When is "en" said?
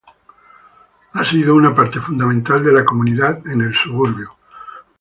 3.47-3.61